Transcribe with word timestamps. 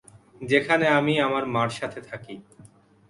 যেখানে 0.41 0.85
আমি 0.89 1.13
আমার 1.19 1.43
মার 1.45 1.69
সাথে 1.69 1.99
থাকি। 2.01 2.35